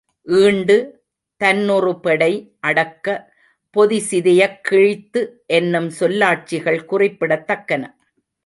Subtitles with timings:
[0.23, 1.03] ஈண்டு,
[1.37, 2.57] தன்னுறு பெடை,
[2.59, 3.33] அடக்க,
[3.69, 5.43] பொதி சிதையக் கிழித்து
[5.47, 7.95] என்னும் சொல்லாட்சிகள் குறிப்பிடத்தக்கன.